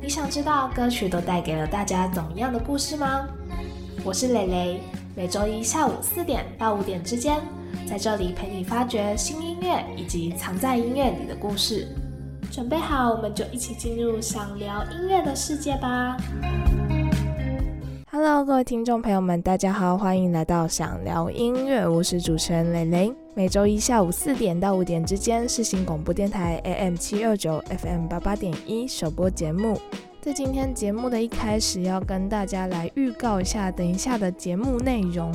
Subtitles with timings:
[0.00, 3.26] 你想知道歌曲都带给了大家怎么样的故事吗？
[4.04, 4.80] 我是蕾蕾，
[5.16, 7.40] 每周一下午四点到五点之间，
[7.88, 11.88] 在这里陪你发掘新音乐以及藏在音乐里的故事。
[12.52, 16.16] 准备好，我们就一起进入想聊音乐的世界吧
[18.16, 23.12] ！Hello，各位听众朋友们，大家好，欢迎来到想聊音乐，我是主持人蕾蕾。
[23.34, 29.78] 每周一下午四点到五点之间，是新广播电台 AM 七二九 FM 八八点一首播节目。
[30.22, 35.30] 在今天节目的一开始，要跟大家来预告一下，等一下的节目内容。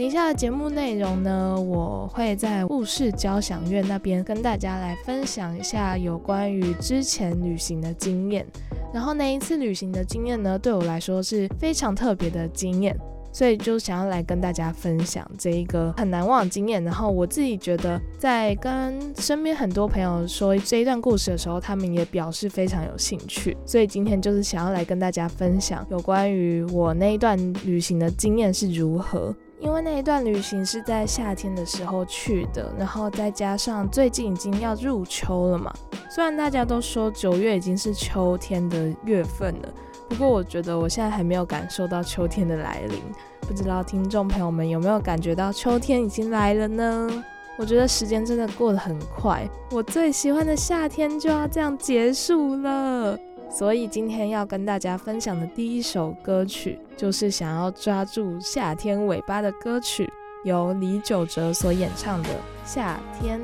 [0.00, 8.46] 等一下的节目内容呢，我会在雾市交响乐那边跟大家来分享一下有关于之前旅行的经验。
[8.94, 12.98] 然后那一次旅行的经验呢，对我来说是非常特别的经验。
[13.30, 16.82] 所以就想要来跟大家分享这一个很难忘的经验。
[16.82, 23.54] 然后我自己觉得，在跟身边很多朋友说这一段故事的时候，他们也表示非常有兴趣。
[23.66, 29.36] 所以今天就是想要来跟大家分享有关于我那一段旅行的经验是如何。
[29.60, 35.72] 因为那一段旅行是在夏天的时候去的，然后再加上最近已经要入秋了嘛。
[36.10, 39.68] 虽然大家都说九月已经是秋天的月份了。
[40.08, 43.00] 不过我觉得我现在还没有感受到秋天的来临，
[43.42, 47.24] 不知道听众朋友们有没有感觉到秋天已经来了呢？
[47.58, 53.18] 我觉得时间真的过得很快，我最喜欢的夏天就要这样结束了。
[53.50, 60.08] 所以今天要跟大家分享的第一首歌曲，就是想要抓住夏天尾巴的歌曲，
[60.44, 62.28] 由李玖哲所演唱的
[62.64, 63.40] 《夏天》。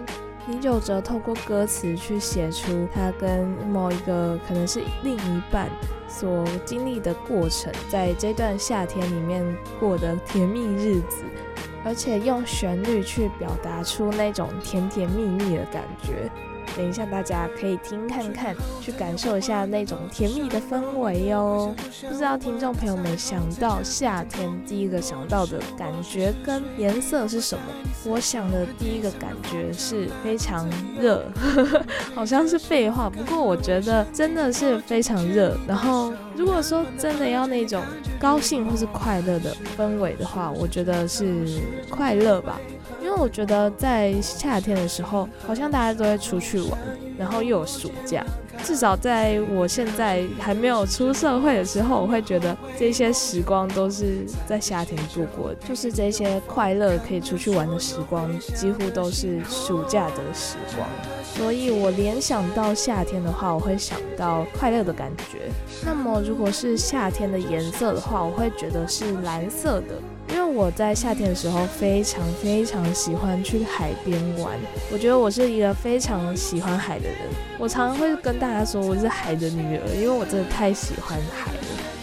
[0.48, 5.68] 李玖哲透过歌词去写出他跟某一个可能是另一半。
[6.08, 9.44] 所经历的过程，在这段夏天里面
[9.80, 11.24] 过的甜蜜日子，
[11.84, 16.30] 而且用旋律去表达出那种甜甜蜜蜜的感觉。
[16.76, 21.74] 等一下，大家可以听看看，去感受一下那种甜蜜的氛围哦。
[22.08, 27.64] 不知道听众朋友们想到夏天第一个想到的感觉跟颜色是什么？
[28.04, 30.68] 我想的第一个感觉是非常
[31.00, 31.24] 热，
[32.14, 35.56] 好像是废话，不过我觉得真的是非常热。
[35.66, 37.82] 然后如果说真的要那种
[38.20, 41.46] 高兴或是快乐的氛围的话，我觉得是
[41.90, 42.60] 快乐吧。
[43.02, 46.78] 因为我觉得在夏天的时候，好像大家都会出去玩，
[47.18, 48.24] 然后又有暑假。
[48.64, 60.88] 至少在我现在还没有出社会的时候，我会觉得这些时光都是在夏天度过的，就是这些快乐可以出去玩的时光，几乎都是暑假的时光。
[61.22, 65.50] 所以我联想到夏天的话，我会想到快乐的感觉。
[65.84, 70.00] 那么如果是夏天的颜色的话，我会觉得是蓝色的。
[70.28, 74.58] 因为我在夏天的时候非常非常喜欢去海边玩，
[74.92, 77.16] 我觉得我是一个非常喜欢海的人。
[77.58, 81.58] 我常常会跟大家说我是海的女儿，因为我真的太喜欢海了。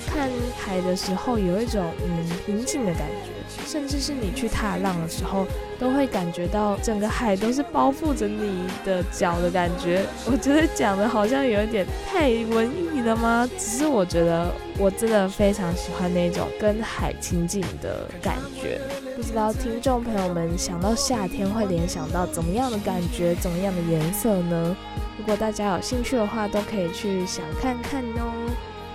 [0.08, 3.32] 看海的时候有一种嗯平静的感觉，
[3.66, 5.46] 甚至是你去踏浪的时候，
[5.80, 10.06] 都会感觉到整个海都是包覆着你的脚的感觉。
[10.26, 13.50] 我觉得讲的好像有一点太文艺了吗？
[13.58, 14.54] 只是我觉得。
[14.78, 18.80] 我真的非常喜欢那种跟海亲近的感觉。
[19.16, 24.76] 不知道听众朋友们想到夏天会联想到怎么样的感觉，怎么样的颜色呢？
[25.18, 28.34] 如果大家有兴趣的话，都可以去想看看哦。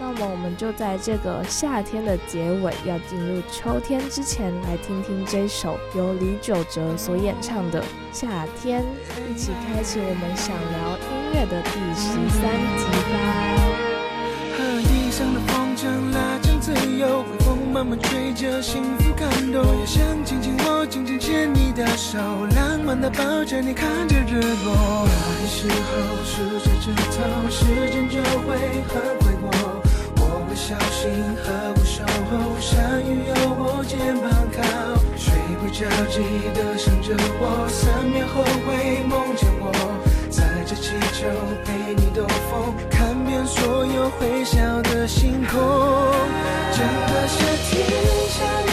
[0.00, 7.80] 那么我们就在这个夏天的结尾，要进入秋天之前，来听听这首由李玖哲所演唱的
[8.12, 8.82] 《夏天》，
[9.30, 13.77] 一起开启我们想聊音乐的第十三集吧。
[17.78, 19.62] 慢慢吹着幸福感动。
[19.62, 22.18] 我也想紧紧握，紧紧牵你的手，
[22.56, 25.06] 浪漫的抱着你，看着日落。
[25.06, 29.46] 有时候数着指头，时间就会很快过。
[30.16, 31.06] 我会小心
[31.38, 34.58] 呵护守候，下雨有我肩膀靠，
[35.14, 36.18] 睡不着记
[36.58, 39.70] 得想着我，三秒后会梦见我，
[40.28, 41.28] 载着气球
[41.64, 42.97] 陪你兜风。
[43.46, 45.58] 所有会笑的星空，
[46.72, 47.86] 整个夏天
[48.28, 48.67] 下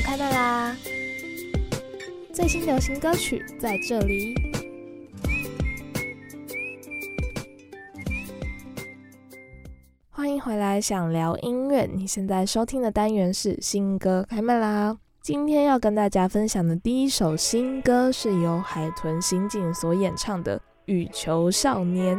[0.00, 0.76] 开麦啦！
[2.32, 4.34] 最新流行歌曲在这里。
[10.10, 11.86] 欢迎回来，想聊音乐。
[11.86, 14.96] 你现在收听的单元是新歌开麦啦！
[15.22, 22.16] 今天要跟大家分享的第一首新歌是由海豚刑警所演唱的《羽球少年》。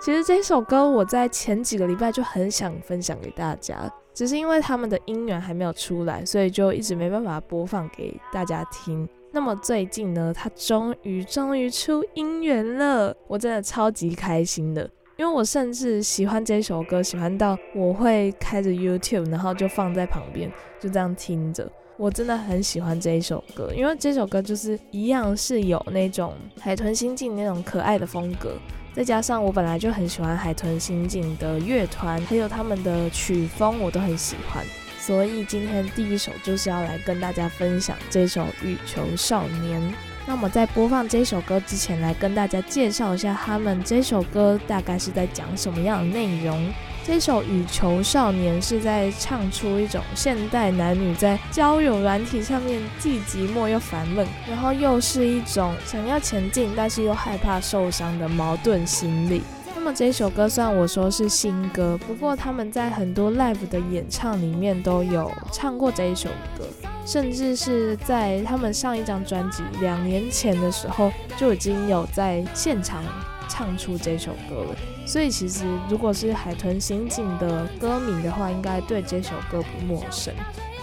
[0.00, 3.90] 其实这首歌我在前几个礼拜就很想分享给大家。
[4.18, 9.08] 只是因为他们的音源还没有出来，所以就一直没办法播放给大家听。
[9.30, 14.90] 那么最近呢，他终于终于出音源了，我真的超级开心的。
[15.18, 20.50] 因为我甚至喜欢这首歌，喜欢到我会开着 YouTube，然后就放在旁边，
[20.80, 21.70] 就这样听着。
[21.98, 28.56] 我真的很喜欢这一首歌，因为这首歌就是一样是有那种海豚心境那种可爱的风格。
[28.94, 34.64] 再加上我本来就很喜欢海豚刑警的乐团，还有他们的曲风，我都很喜欢。
[35.00, 39.80] 所以今天第一首就是要来跟大家分享这首《羽球少年》。
[40.24, 46.70] 那么在播放这首歌之前，来跟大家介绍一下他们这首歌大概是在讲什么样的内容。
[47.08, 59.40] 这首《羽球少年》是在唱出一种现代男女在交友软体上面既寂寞又烦闷，然后又是一种想要前进但是又害怕受伤的矛盾心理。
[59.74, 66.28] 那么这首歌虽然我说是新歌，不过他们在很多 live 的演唱里面都有唱过这一首
[66.58, 66.66] 歌，
[67.06, 73.02] 甚至是在他们上一张专辑两年前的时候就已经有在现场。
[73.48, 80.32] 唱出这首歌了，所以其实如果是海豚刑警的歌迷的话，应该对这首歌不陌生。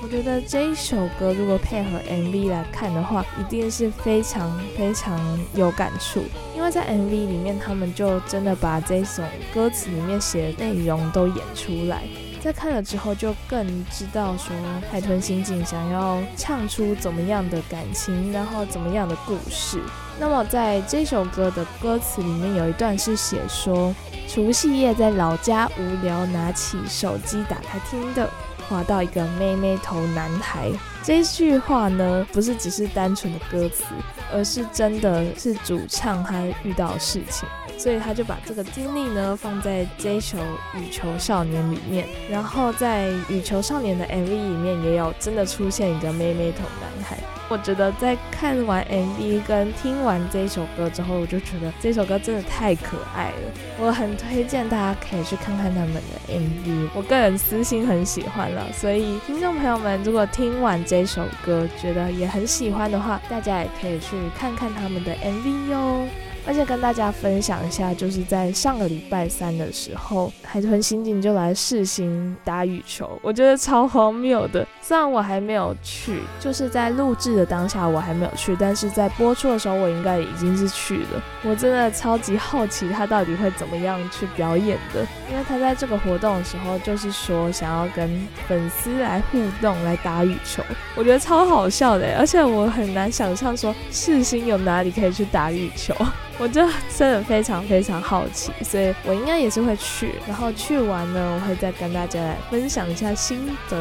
[0.03, 5.19] 我觉得这一首歌如果配合 MV 来看的话，一定是非常非常
[5.56, 6.23] 有感触，
[6.56, 9.23] 因为在 MV 里面，他们就真的把这首
[9.53, 12.03] 歌词里面写的内容都演出来。
[12.41, 14.56] 在看了之后，就更知道说
[14.91, 19.79] 海豚刑警想要唱出怎么样的感情，然后怎么样的故事。
[20.17, 23.94] 那么在这首歌的歌词里面有一段是写说，
[24.27, 28.29] 除夕夜在老家无聊，拿起手机打开听的，
[28.69, 30.71] 滑到一个妹妹头男孩。
[31.03, 33.83] 这句话呢，不是只是单纯的歌词，
[34.31, 37.47] 而是真的是主唱他遇到事情。
[37.77, 40.38] 所以他就把这个经历呢放在这首
[40.79, 47.17] 《羽球少年》里面，然后在《羽球少年》的 MV 里面也有真的出现一个妹妹头男孩。
[47.47, 53.51] 我觉得在看完 MV 跟听完这首歌之后，我就觉得这首歌真的太可爱了。
[53.80, 58.65] 我很推荐大家可以去看看他们的 MV，我个人私心很喜欢了。
[58.74, 66.08] 所以听众朋友们，如果听完这首歌觉得也很喜欢的话，大家也可以去看看他们的 MV 哟。
[66.47, 74.65] 而且跟大家分享一下，就是在上个礼拜三的时候，海豚刑警就来试新打羽球，我觉得超荒谬的。
[74.81, 81.23] 虽然我还没有去，就是在录制的当下我还没有去，但是在播出的时候我应该已经是去了。
[81.43, 90.63] 我真的超级好奇他到底会怎么样去表演的，因为他在这个活动的时候就是说想要跟粉丝来互动来打羽球，
[90.95, 92.15] 我觉得超好笑的。
[92.19, 95.95] 而且我很难想象说世新有哪里可以去打羽球。
[96.38, 100.15] 我就真的非常非常好奇，所以我应该也是会去。
[100.27, 103.77] 然后去完呢，我会再跟大家来分享一下心得。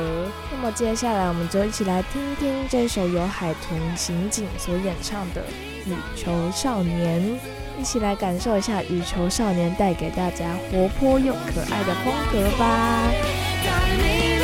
[0.53, 5.43] 那么接下来，我们就一起来听听这首由海豚刑警所演唱的
[5.91, 7.21] 《羽球少年》，
[7.77, 14.44] 一起来感受一下《羽球少年》带给大家活泼又可爱的风格吧。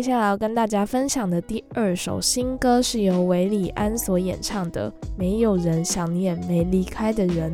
[0.00, 7.52] 接下来要跟大家分享的第二首新歌是由韦礼安所演唱的《没有人想念没离开的人》。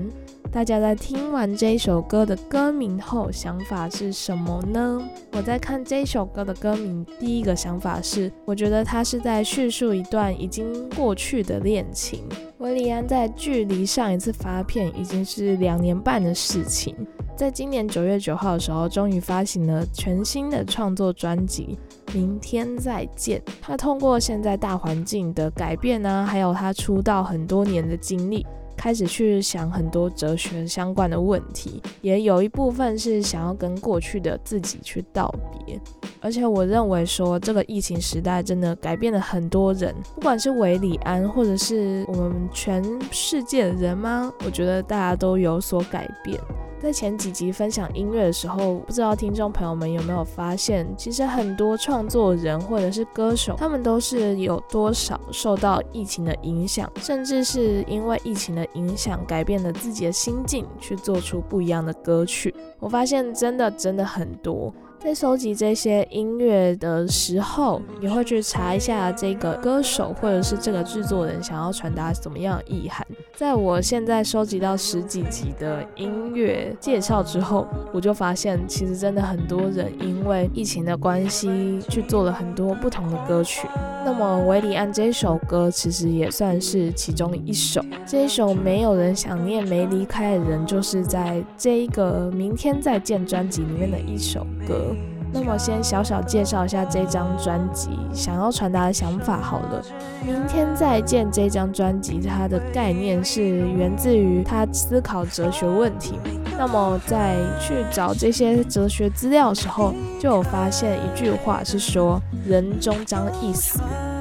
[0.57, 5.03] 大家在听完这首歌的歌名后，想法是什么呢？
[5.33, 12.25] 我在看这首歌的歌名，第一个想法是，我觉得他是在叙述一段已经过去的恋情。
[12.57, 16.97] 韦礼安在距离上一次发片已经是两年半的事情，
[17.37, 21.79] 在今年九月九号的时候，终于发行了全新的创作专辑。
[22.15, 23.43] 明天再见。
[23.61, 28.47] 他通过现在大环境的改变呢，还有他出道很多年的经历，
[28.77, 35.81] 开始去想很多哲学相关的问题，也有一部分是想要跟过去的自己去道别。
[36.21, 44.33] 而且我认为说，这个疫情时代真的改变了很多人，不管是韦礼安，或者是我们全世界的人吗？
[44.45, 46.39] 我觉得大家都有所改变。
[46.79, 62.55] 在前几集分享音乐的时候，不知道听众朋友们有没有发现，其实很多创作人或者是歌手，他们都是有多少受到疫情的影响，甚至是因为疫情的影响改变了自己的心境，去做出不一样的歌曲。
[62.79, 64.73] 我发现真的真的很多。
[64.99, 73.07] 在收集这些音乐的时候，也会去查一下这个歌手或者是这个制作人想要传达什么样的意涵。
[73.37, 83.69] 在我现在收集到十几集的音乐介绍之后，我就发现其实真的很多人因为疫情的关系去做了很多不同的歌曲。
[84.05, 87.85] 那么维里安这首歌其实也算是其中一首。
[88.07, 94.96] 这一首没有人想念没离开的人，就是在这一个明天再见专辑里面的一首歌。
[95.33, 99.83] 那么先小小介绍一下这张专辑想要传达的想法好了。
[100.25, 106.19] 明天再见这张专辑，它的概念是源自于他思考哲学问题。
[106.59, 113.79] 那么在去找这些哲学资料的时候，就有发现一句话是说：人终将一死。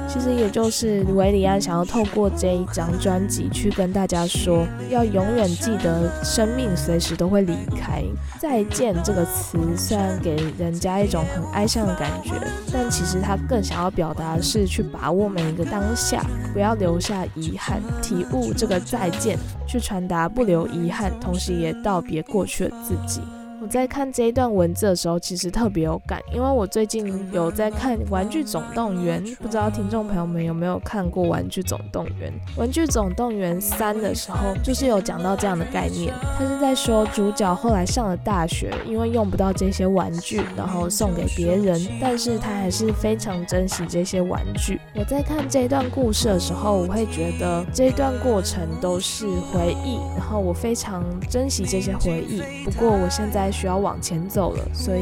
[0.08, 8.02] 其实也就是维里安想要透过这一张专辑去跟大家说，要永远记得生命随时都会离开。
[8.38, 12.32] 再见这个词虽然给人家一种很哀伤的感觉，
[12.72, 23.20] 但其实他更想要表达的是去把握每一个当下，不要留下遗憾，体悟这个再见，去传达不留遗憾，同时也道别过去的自己。
[23.66, 32.32] 我在看这一段文字的时候，其实特别有感，因为我最近有在看《玩具总动员》，不知道听众朋友们有没有看过《玩具总动员》？
[32.60, 44.80] 《玩具总动员三》的时候，就是有讲到这样的概念，他是在说主角后来上了大学，因为用不到这些玩具，然后送给别人，但是他还是非常珍惜这些玩具。
[44.94, 52.40] 我在看这一段故事的时候，我会觉得这一段过程都是回忆，然后我非常珍惜这些回忆。
[52.64, 53.50] 不过我现在。
[53.58, 55.00] 需要往前走了，所以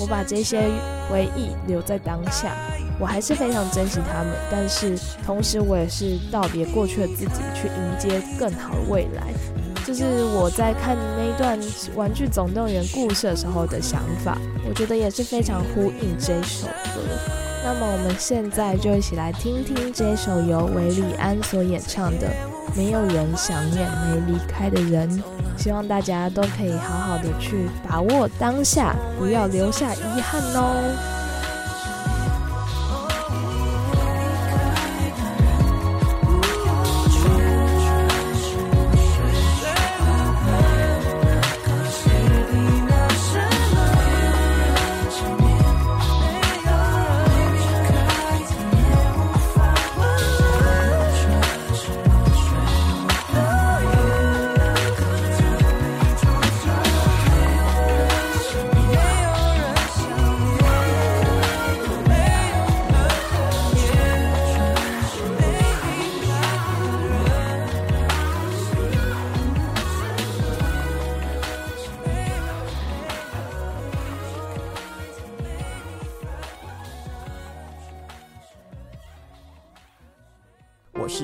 [0.00, 0.68] 我把这些
[1.08, 2.56] 回忆留在当下，
[2.98, 4.32] 我还是非常珍惜他们。
[4.50, 9.32] 但是同时，我也是道别过去的自己，去迎接更好的未来。
[9.86, 11.60] 这是我在看那段
[11.94, 17.02] 《玩具总动员》故事的时候的想法，我觉得也是非常呼应这首歌。
[17.62, 22.30] 那么我们现在就一起来听听这首由维里安所演唱的。
[22.74, 25.22] 没有人想念没离开的人，
[25.56, 31.23] 希望大家都可以好好的去把握当下，不要留下遗憾哦。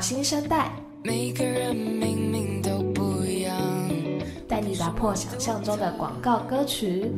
[0.00, 0.70] 新生代，
[1.02, 3.56] 每个人明明都不一样，
[4.46, 7.12] 带你打破想象中的广告歌曲。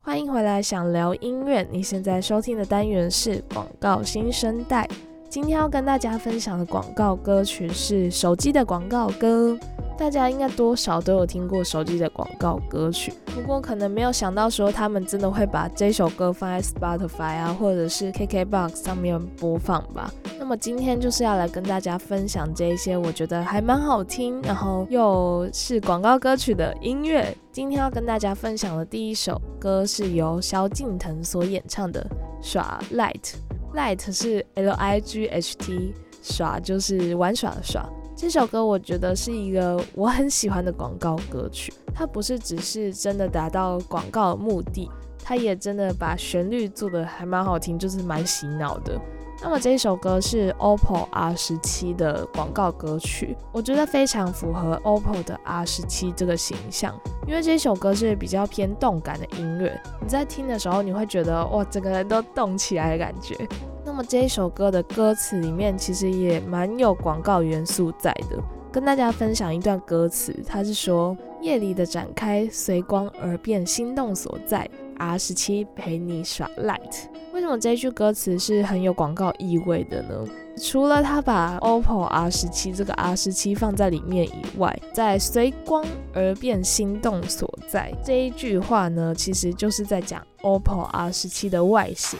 [0.00, 1.66] 欢迎回来，想聊音乐。
[1.70, 4.88] 你现在收听的单元是广告新生代。
[5.28, 9.58] 今天要跟大家分享的广告歌曲是手机的广告歌。
[9.98, 20.10] 大家应该多少都有听过手机的广告歌曲，不过可能没有想到说他们真的会把这首歌放在 Spotify 啊，或者是 KKBox 上面播放吧。
[20.38, 27.36] 那么今天就是要来跟大家分享这一些我觉得还蛮好听，然后又是广告歌曲的音乐。
[27.50, 32.00] 今天要跟大家分享的第一首歌是由萧敬腾所演唱的
[32.40, 33.34] 《耍 Light》
[33.74, 37.84] ，Light 是 L I G H T，耍就是玩耍的耍。
[38.20, 44.90] 这首歌我觉得是一个我很喜欢的广告歌曲，它不是只是真的达到广告的目的，
[45.22, 49.00] 它也真的把旋律做的还蛮好听，就是蛮洗脑的。
[49.40, 56.94] 那么这一首歌是 OPPO R 十七的广告歌曲，我觉得非常符合 OPPO 的 R 十七这个形象，
[57.26, 63.36] 因为这首歌是比较偏动感的音乐，你在听的时候你会觉得哇，整个人都动起来的感觉。
[63.84, 68.36] 那么这一首歌的歌词里面其实也蛮有广告元素在的，
[68.72, 74.68] 跟大家分享一段歌词，它是说夜里的展开，随光而变，心动所在。
[74.98, 80.24] R 十七陪你耍 light，为什么这句歌词是很有广告意味的呢？
[80.60, 92.18] 除了他把 OPPO R 十七这个 R 十七放在里面以外，在随光而变心动所在这一句话呢，其实就是在讲 OPPO R 十七的外形。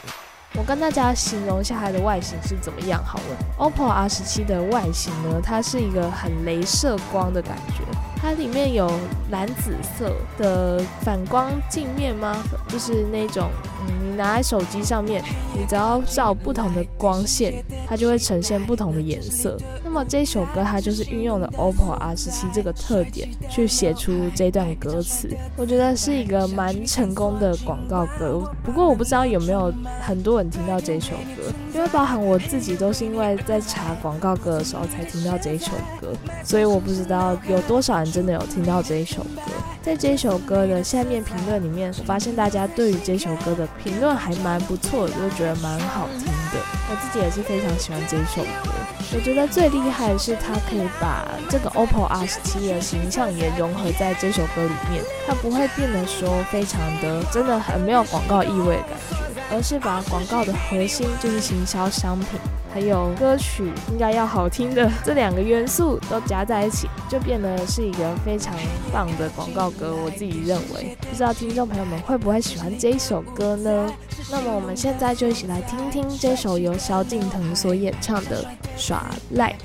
[0.54, 3.36] 我跟大家形容一下它的外形是怎么样好了。
[3.58, 7.82] OPPO R 十七的外形呢，它是一个很镭射光的感觉，
[8.20, 8.90] 它里面有
[9.30, 12.42] 蓝紫色的反光镜面吗？
[12.68, 13.48] 就是那种，
[13.80, 15.22] 嗯，你拿在手机上面，
[15.56, 19.56] 你只要照不同的光线，它就会呈现不同的颜色。
[19.84, 28.42] 那么这首歌它就是运用了 OPPO R 十七这个特点去写出这段歌词，我觉得是一个蛮成功的广告歌。
[28.62, 31.42] 不过我不知道有没有很多人听到这首歌，
[31.74, 36.12] 因为包含我自己都是因为在查广告歌的时候才听到这一首歌，
[36.44, 39.52] 所以我不知道有多少人真的有听到这一首歌。
[39.82, 46.58] 在这首歌的下面评论里面，我发现大家对于这首歌的评论还蛮不错的，都觉得蛮好听的。
[46.90, 48.70] 我自己也是非常喜欢这首歌。
[49.14, 62.38] 我觉得最厉害的是它可以把这个 OPPO R 十七的形象也融合在这首歌里面，它不会变得说非常的真的很没有广告意味的感觉，而是把广告的核心就是行销商品。
[62.70, 68.54] 还有歌曲应该要好听的这两个元素都夹在一起，就变得是一个非常
[68.92, 69.96] 棒的广告歌。
[69.96, 73.90] 我自己认为，不知道听众朋友们会不会喜欢这一首歌呢？
[74.30, 78.44] 那么我们现在就一起来听听这首由萧敬腾所演唱的
[78.76, 79.56] 《耍赖》，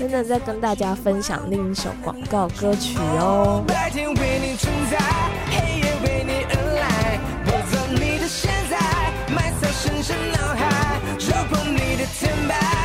[0.00, 3.62] 等等再》，跟大家分享另一首广告歌曲哦。
[12.14, 12.77] September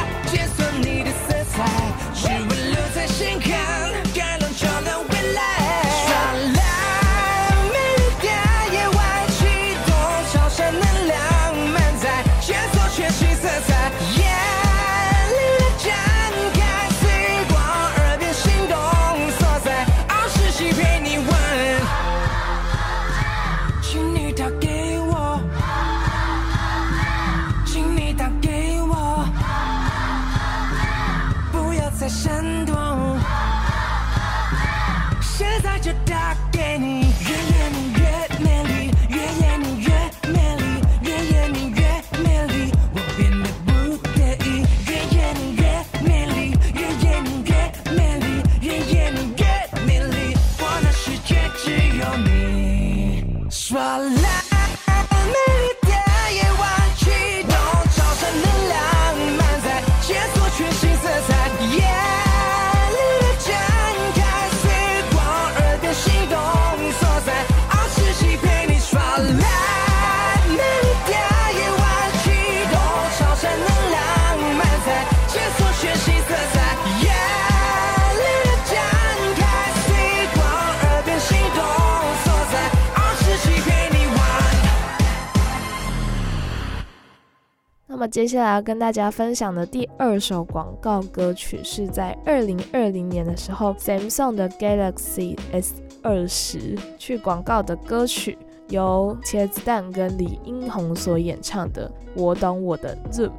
[88.03, 98.37] 么接下来要跟大家分享的第二首广告歌曲，是在二零二零年的时候，Samsung 的 Galaxy S 二十去广告的歌曲，
[98.67, 103.29] 由茄子蛋跟李英宏所演唱的《我懂我的 Zoom》。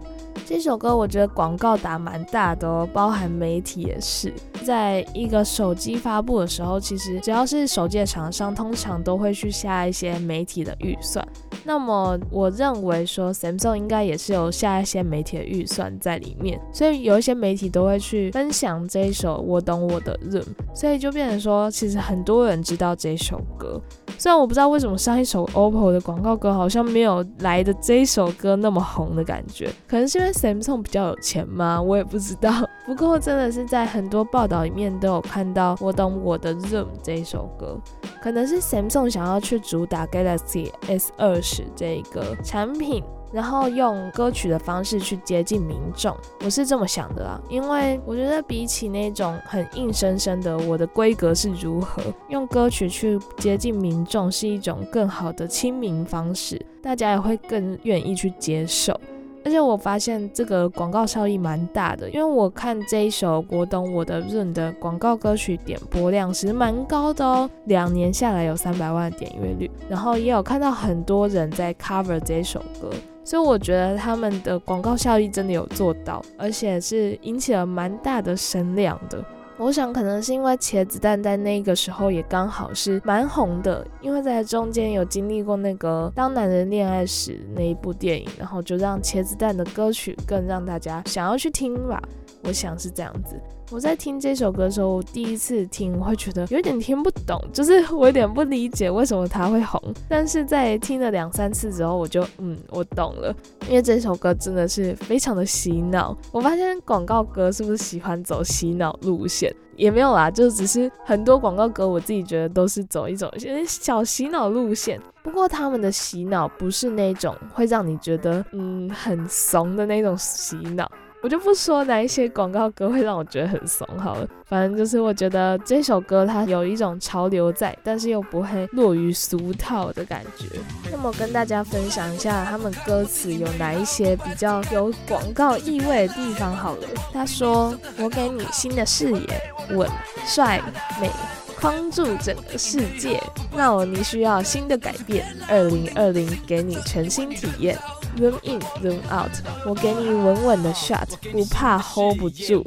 [0.47, 4.33] 这首歌我觉得广告打蛮大的哦，包含媒体也是。
[4.63, 11.27] 在一个手机发布的时候，其实只要是手机的厂商，通常都会去下一些媒体的预算。
[11.67, 20.43] 那么我认为说，Samsung 应该也是有下一些媒体的预算在里面，所以有一些媒体都会去分享这一首《我懂我的 Room》，
[20.75, 23.81] 所以就变成说，其实很多人知道这首歌。
[24.17, 31.81] 虽然我不知道为什么上一首 OPPO 的广告歌好像没有来的这一首歌那么红的感觉，可能是 Samsung 比较有钱吗？
[31.81, 32.51] 我也不知道。
[32.87, 37.79] 不过真的是在很多报道里面都有看到《我懂我的 Zoom》这一首歌，
[38.23, 43.03] 可能是 Samsung 想要去主打 Galaxy S 二十这一个产品。
[43.33, 47.41] 然后用歌曲的方式去接近民众，我是这么想的啦。
[47.49, 58.97] 因为我觉得比起那种很硬生生的我的规格是如何，用歌曲去接近民众是一种更好的亲民方式，大家也会更愿意去接受。
[59.45, 72.91] 而且我发现这个广告效益蛮大的，因为我看这一首《国懂我的润》的广告歌曲点播量其实蛮高的哦，两年下来有三百万点阅率，然后也有看到很多人在 cover 这首歌。
[73.27, 79.25] 所以我觉得他们的广告效益真的有做到，而且是引起了蛮大的声量的。
[79.57, 92.03] 我想可能是因为茄子蛋在那个时候也刚好是蛮红的，因为在中间有经历过那个《当男人恋爱时》那一部电影，然后就让茄子蛋的歌曲更让大家想要去听吧。
[92.43, 93.41] 我想是这样子。
[93.75, 99.83] 我在听这首歌的时候，我第一次听会觉得有点听不懂，就是我有点不理解为什么它会红。
[100.09, 103.35] 但是在听了两三次之后，我就嗯，我懂了，
[103.69, 106.17] 因为这首歌真的是非常的洗脑。
[106.31, 109.53] 我发现广告歌是不是喜欢走洗脑路线？
[109.75, 113.29] 也没有啦，就只是很多广告歌，我自己觉得都是走一种
[113.67, 115.01] 小洗脑路线。
[115.25, 120.89] 不过他们的洗脑不是那种会让你觉得嗯很怂的那种洗脑。
[121.25, 130.45] 我就不说哪一些广告歌会让我觉得很怂好了，反正就是我觉得这首歌它有一种潮流在，但是又不会落于俗套的感觉。
[130.93, 136.87] 那么跟大家分享一下他们歌词有哪一些比较有广告意味的地方好了。
[137.11, 139.89] 他说：“我给你新的视野，稳、
[140.27, 140.61] 帅、
[141.01, 141.11] 美，
[141.59, 143.19] 框住整个世界。
[143.51, 147.79] 那我你需要新的改变，二零二零给你全新体验。”
[148.17, 149.33] Zoom in, zoom out，
[149.67, 152.65] 我给你稳稳的 shot，不怕 hold 不住。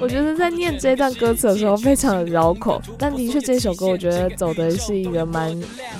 [0.00, 5.54] 我觉得在念这段歌词的时候非常的绕口，但的确这首歌我觉得走的是一个蛮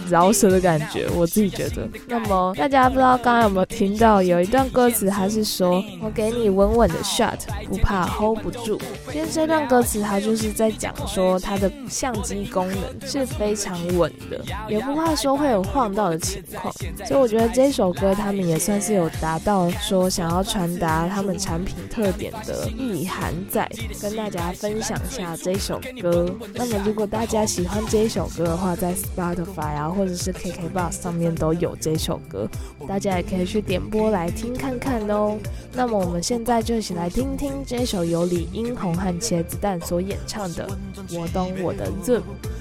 [0.08, 1.86] 饶舌的感觉，我自己觉得。
[2.08, 8.80] 那么大家不知道刚刚有没有听到有一段歌词，它是说我给你稳稳的 shot，不怕 hold 不住。
[9.12, 16.72] 其实这段歌词它就是在讲说它的相机功能是非常稳的，也不怕说会有晃到的情况。
[17.04, 18.85] 所以我觉得这首歌他们也算是。
[18.86, 23.68] 是有达到说想要传达他们产品特点的意涵在，
[24.00, 26.32] 跟大家分享一下这首歌。
[26.54, 32.48] 那么如果大家喜欢这首歌的话，在 Spotify 啊或者是 KKBox 上面都有这首歌，
[32.86, 35.36] 大家也可以去点播来听看看哦。
[35.72, 40.64] 那么我们现在就一起来听听这首由李英宏和茄子蛋所演唱的
[41.18, 42.20] 《我懂我的 Zoom》。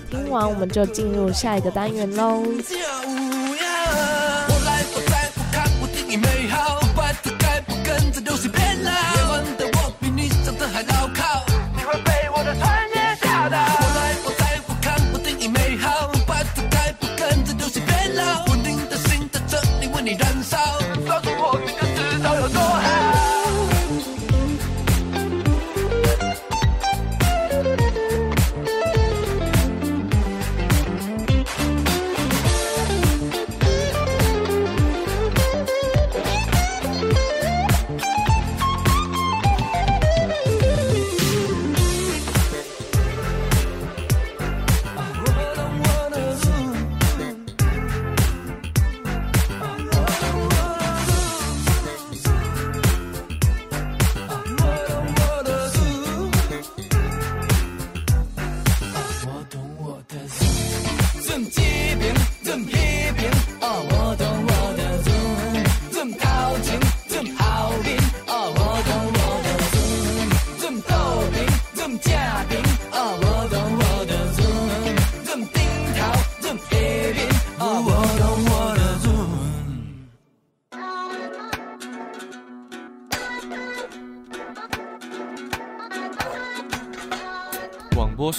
[0.10, 2.42] 听完我们就进入下一个单元喽。
[8.26, 8.65] 不跟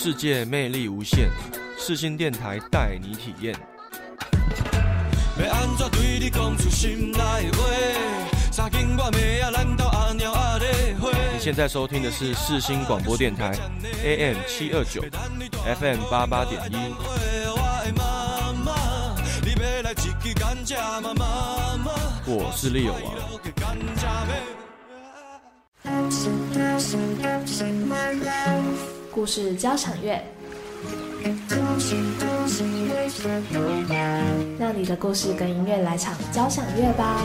[0.06, 1.30] 世界魅力无限，
[1.76, 3.52] 世新电台带你体验。
[5.36, 7.58] 要安怎对你讲出心内话？
[8.52, 10.16] 三更半夜啊，难道安
[11.40, 13.52] 现在收听的是世新广播电台
[14.04, 15.02] AM 七二九
[15.80, 16.76] FM 八八点一。
[22.28, 23.12] 我是利友王。
[29.16, 30.22] 故事交响乐，
[34.58, 37.18] 让你的故事跟音乐来场交响乐吧。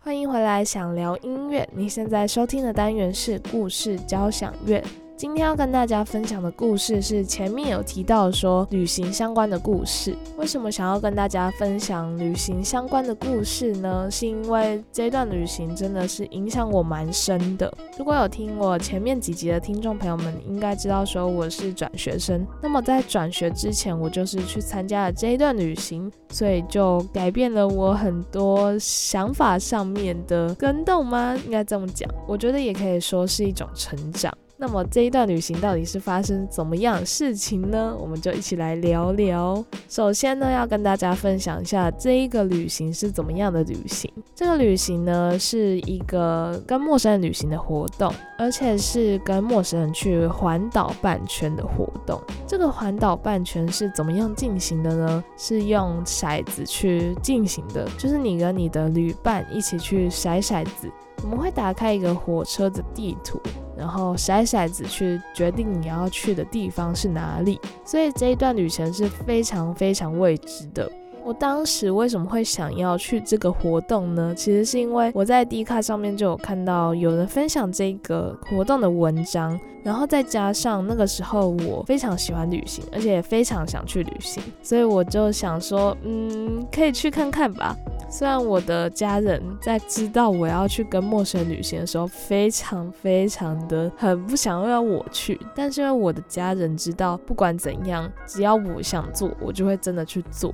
[0.00, 1.68] 欢迎回来，想聊音乐。
[1.76, 4.82] 你现在收听的单元是故事交响乐。
[5.24, 10.14] 今天要跟大家分享的故事是前面有提到说旅行相关的故事。
[10.36, 14.06] 为什么想要跟大家分享旅行相关的故事呢？
[14.10, 17.72] 是因为这段旅行真的是影响我蛮深的。
[17.98, 22.46] 如果有听我前面几集的听众朋友们，应该知道说我是转学生。
[22.62, 31.34] 那么在转学之前，我就是去参加了这一段旅行，所以就改变了我很多想法上面的跟动吗？
[31.46, 34.30] 应该这么讲，我觉得也可以说是一种成长。
[34.56, 37.94] 那么这一段旅行到底是发生怎么样事情呢？
[37.98, 39.62] 我们就一起来聊聊。
[39.88, 44.10] 首先呢，要跟大家分享一下这一个旅行是怎么样的旅行。
[44.32, 52.20] 这个旅行呢，是一个跟陌生人旅行的活动，而且是跟陌生人去环岛半圈的活动。
[52.46, 55.24] 这个环岛半圈是怎么样进行的呢？
[55.36, 60.88] 是用骰子去进行的，就是你跟你的旅伴一起去骰骰子。
[61.22, 63.40] 我们会打开一个火车的地图。
[63.76, 70.88] 然后筛筛子去决定你要去的地方是哪里，所以这一段旅程是非常非常未知的。
[71.24, 74.34] 我当时为什么会想要去这个活动呢？
[74.36, 87.74] 其实是因为我在 D 卡上面就有看到有人分享这个活动的文章，然后再加上那个时候我非常喜欢旅行，而且也非常想去旅行，所以我就想说，嗯，可以去看看吧。
[88.10, 100.52] 虽然我的家人在知道我要去跟陌生人旅行的时候，非常非常的很不想要我去，但是因为我的家人知道，不管怎样，只要我想做，我就会真的去做。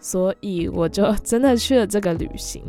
[0.00, 2.62] 所以我就真的去了这个旅行。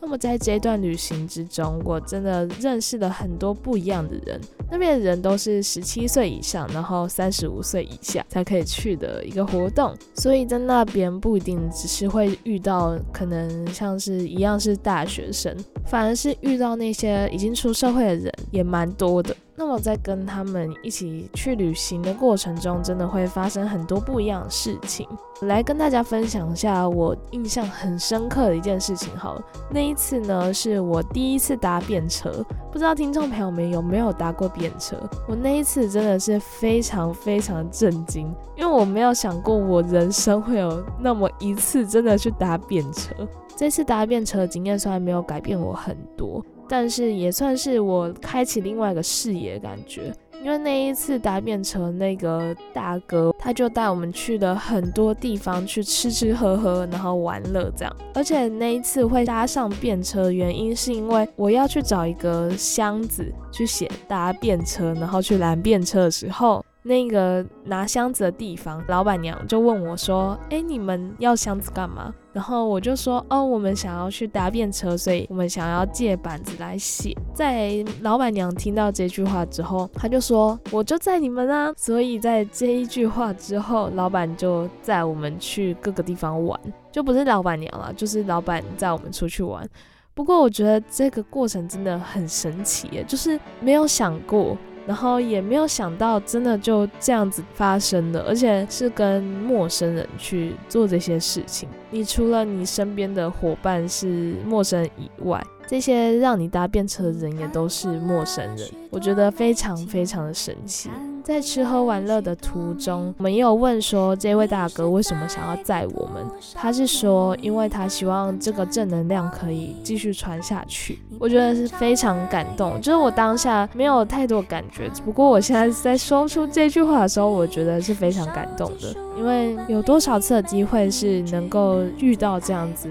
[0.00, 4.38] 那么在这段旅行之中，我真的认识了很多不一样的人。
[4.70, 9.96] 那边的人都是十七岁以上，然后三十五岁以下才可以去的一个活动。
[10.14, 19.34] 所以在那边不一定只是会遇到可能像是一样是大学生，反而是遇到那些已经出社会的人也蛮多的。
[19.56, 25.08] 那么在跟他们一起去旅行的过程中，真的会发生很多不一样的事情。
[25.42, 29.16] 来跟大家分享一下我印象很深刻的一件事情。
[29.16, 34.96] 好了，那一次呢是我第一次搭便车，不知道听众朋友们有没有搭过便车？
[35.28, 43.14] 我那一次真的是非常非常震惊，因为我没有想过我人生会有那么一次真的去搭便车。
[43.56, 46.44] 这次搭便车的经验虽然没有改变我很多。
[46.68, 57.96] 但是也算是我开启另外一个视野感觉，因为那一次搭便车那个大哥，他就带我们去了很多地方去吃吃喝喝，然后玩乐这样。
[58.14, 66.64] 而且那一次会搭上便车，原因是因为我要去找一个箱子去写搭便车，然后去拦便车的时候。
[66.86, 86.60] 那个拿箱子的地方，老板娘就问我说：“哎，你们要箱子干嘛？”然后我就说：“哦，我们想要去搭便车，所以我们想要借板子来写。”在老板娘听到这句话之后，她就说：“我就载你们啊！”所以在这一句话之后，老板就载我们去各个地方玩，
[86.92, 89.66] 就不是老板娘了，就是老板载我们出去玩。
[90.12, 94.54] 不过我觉得这个过程真的很神奇，就是没有想过。
[94.86, 101.68] 然后也没有想到，真的就这样子发生了，而且是跟陌生人去做这些事情。
[101.90, 110.90] 你除了你身边的伙伴是陌生人以外，这些让你搭便车的人也都是陌生人，我觉得非常非常的神奇。
[111.24, 116.22] 在吃喝玩乐的途中，我们也有问说这位大哥为什么想要载我们。
[116.52, 120.98] 他是说，因为他希望这个正能量可以继续传下去。
[121.18, 128.94] 我觉得是非常感动，就是我当下没有太多感觉，只不过我现在在说出这句话的时候，我觉得是非常感动的。
[129.16, 132.90] 因为有多少次的机会是能够遇到这样子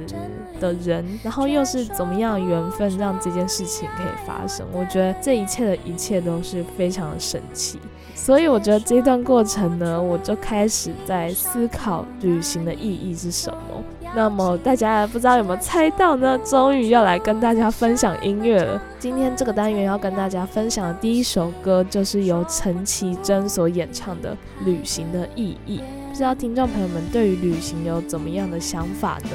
[0.59, 4.65] 的人，然后又是怎么样缘分让这件事情可以发生？
[4.73, 7.77] 我觉得这一切的一切都是非常的神奇。
[8.15, 13.83] 所以我觉得这段过程呢，我就开始在思考旅行的意义是什么。
[14.15, 16.37] 那么大家不知道有没有猜到呢？
[16.45, 18.79] 终于要来跟大家分享音乐了。
[18.99, 25.79] 今天这个单元要跟大家分享的第一首歌，就是由陈绮贞所演唱的《旅行的意义》。
[26.09, 29.29] 不知道听众朋友们对于旅行有怎么样的想法呢？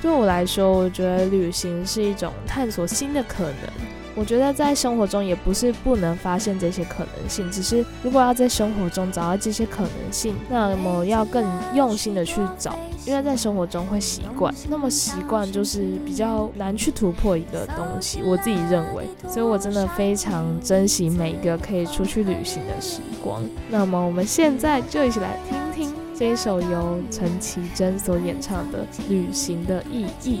[0.00, 4.01] 对我来说，我觉得旅行是一种探索新的可能。
[4.14, 11.44] 我觉得在生活中也不是不能发现这些可能性，只是如果要在生活中找到这些可能性，那么要更
[11.74, 18.20] 用心的去找，因为在生活中会习惯，那么习惯就是比较难去突破一个东西。
[18.22, 23.42] 我自己认为，所以我真的非常珍惜每一个可以出去旅行的时光。
[23.70, 30.40] 那么我们现在就一起来听听这一首由陈绮贞所演唱的《旅行的意义》。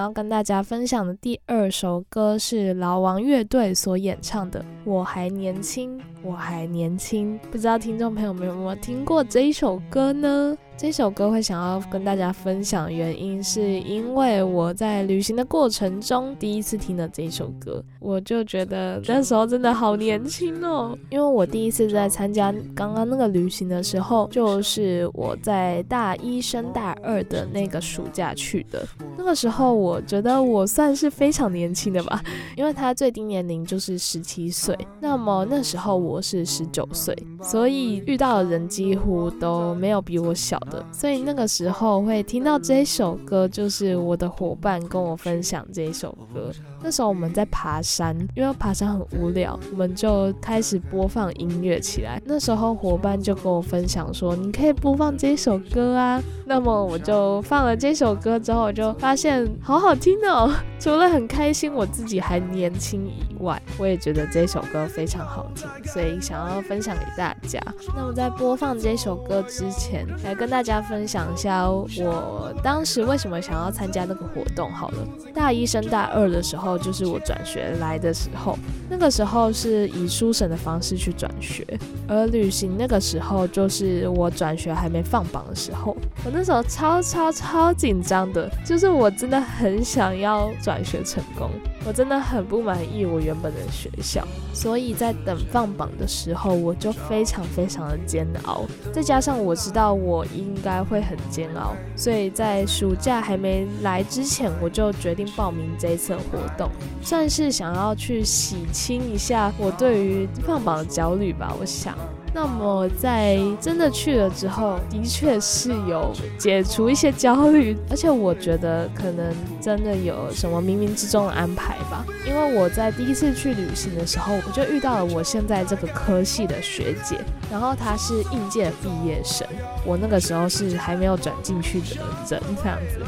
[0.00, 7.38] 要跟大家分享的第二首歌是老王乐队所演唱的《我还年轻，我还年轻》。
[7.50, 10.56] 不知道听众朋友们有没有听过这一首歌呢？
[10.76, 20.98] 这首歌会想要跟大家分享原因，是因为我在旅行的过程中第一次听了这一首歌，我就觉得那时候真的好年轻哦。
[21.10, 28.82] 因为我第一次在参加刚刚那个旅行的时候，就是我在大一升大二的那个暑假去的。
[29.18, 32.22] 那个时候我觉得我算是非常年轻的吧，
[32.56, 34.69] 因为他最低年龄就是十七岁，
[35.00, 40.84] 那么那时候我是十九岁，所以遇到的人几乎都没有比我小的。
[40.92, 46.50] 所以那个时候会听到这首歌，就是我的伙伴跟我分享这一首歌。
[46.82, 52.20] 那时候我们在爬山，因为爬山很无聊，我们就开始播放音乐起来。
[52.24, 60.52] 那时候伙伴就跟我分享说：“你可以播放这首歌啊。”那么我就放了这首歌之后，我就发现好好听哦。
[60.80, 67.60] 除了很开心我自己还年轻以外，我也觉得这首首歌非常好听，所以想要分享给大家。
[67.96, 74.70] 那么在播放这首歌之前，来跟大家分享一下我当时为什么想要参加那个活动。
[74.72, 74.98] 好了，
[75.34, 76.78] 大一升大二的时候。
[76.80, 78.58] 就是我转学来的时候，
[78.88, 81.66] 那个时候是以书审的方式去转学，
[82.08, 85.96] 而旅行那个时候就是我转学还没放榜的时候。
[86.24, 91.50] 我那时候超超超紧张的，就是我真的很想要转学成功，
[91.84, 98.64] 我真的很不满意我原本的学校，所以在等放榜的时候，我就非常非常的煎熬。
[98.92, 106.70] 再加上我知道我应该会很煎熬，所以在暑假还没来之前，我就决定报名这一次活动。
[107.02, 111.96] 算是想要去洗清一下我对于放榜的焦虑吧，我想。
[112.32, 122.06] 那么在真的去了之后，的确是有解除一些焦虑，而且我觉得可能真的有什么冥冥之中的安排吧。
[122.26, 127.18] 因为我在第一次去旅行的时候，我就遇到了我现在这个科系的学姐，
[127.50, 129.46] 然后她是应届毕业生，
[129.84, 133.00] 我那个时候是还没有转进去的人，这样子。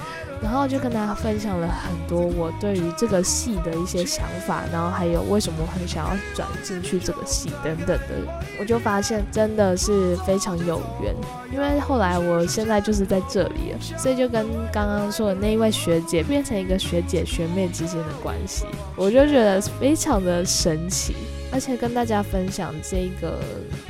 [0.43, 11.15] 然后就跟大家分享了很多我对于这个戏的一些想法，然后还有为什么很想要转进去这个戏等等的，我就发现真的是非常有缘，
[11.53, 18.67] 因为后来我现在就是在这里了，所以就跟刚刚说的那一位学姐变成一个学姐学妹之间的关系，
[18.97, 21.15] 我就觉得非常的神奇，
[21.53, 23.39] 而且跟大家分享这个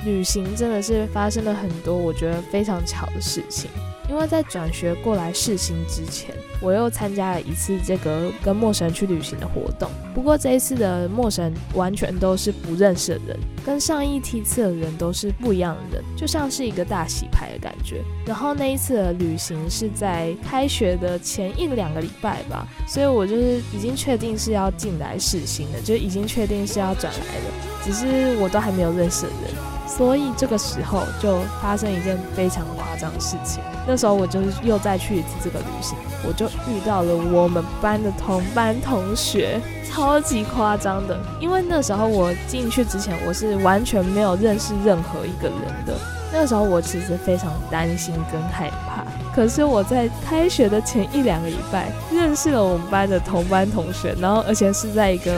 [0.05, 3.71] 旅行真的是发生了很多我觉得非常巧的事情。
[4.09, 9.91] 因为在转学过来试新之前，我又参加了一次这个跟陌生人去旅行的活动。
[10.15, 18.03] 不过这一次的陌生人完全都是不认识的人，跟上一梯次的人都是不一样的人，就像是一个大洗牌的感觉。
[18.27, 29.55] 然后那一次的旅行是在开学的前一两个礼拜吧，所以我就是已经确定是要进来试新的，就已经确定是要转来的，只是我都还没有认识的人。
[29.97, 33.63] 所以这个时候就发生一件非常夸张的事情。
[33.87, 41.19] 那时候我就是又再去一次这个旅行，我就遇到了我们班的同班同学，超级夸张的。
[41.39, 45.95] 因为那时候我进去之前，我是完全没有认识任何一个人的。
[46.33, 49.05] 那时候我其实非常担心跟害怕。
[49.35, 55.33] 可是我在开学的前一两个礼拜，认识了我们班的同班同学，然后而且是在一个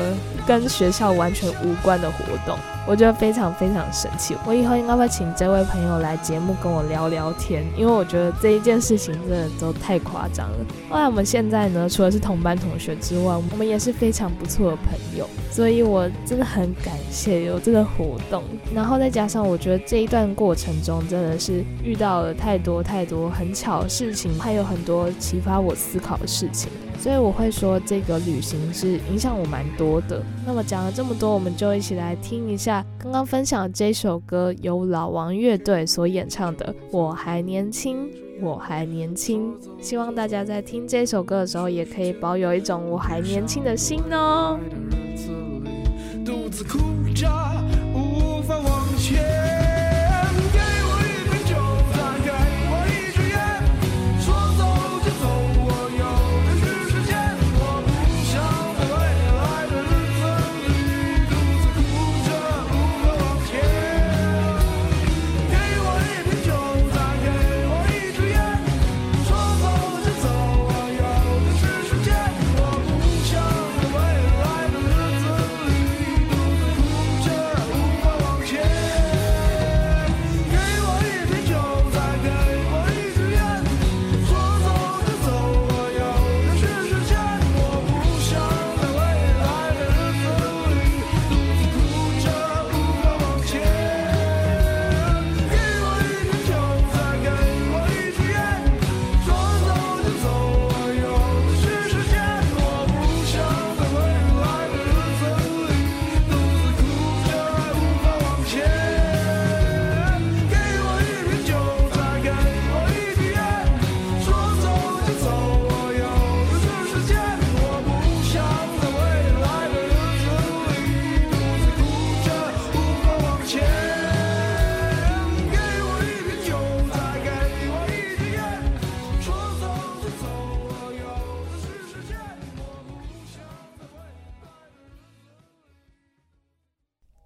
[0.47, 2.57] 跟学校完全无关的活动。
[2.87, 10.59] 我觉得非常非常神奇，我以后应该会请这位朋友来节目跟我聊聊天，因为我觉得这一件事情真的都太夸张了。
[10.91, 18.43] 后来我们现在呢，除了是同班同学之外，我们也是非常不错的朋友，所以我真的很感谢有这个活动。
[18.75, 26.71] 然后再加上我觉得这一段过程中真的是遇到了太多太多很巧的事情，还有很多启发我思考的事情。
[26.97, 30.23] 所以我会说，这个旅行是影响我蛮多的。
[30.47, 38.09] 那么讲了这么多，我们就一起来听一下刚刚分享的这首歌，由老王乐队所演唱的《我还年轻，
[38.41, 39.53] 我还年轻》。
[39.81, 44.59] 希望大家在听这首歌的时候，也可以保有一种我还年轻的心哦。
[46.25, 46.79] 独自哭
[47.15, 47.29] 着，
[47.95, 49.64] 无法往前。